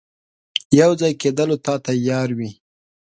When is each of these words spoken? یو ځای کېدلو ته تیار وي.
یو 0.79 0.91
ځای 0.99 1.13
کېدلو 1.21 1.57
ته 1.65 1.73
تیار 1.87 2.29
وي. 2.37 2.51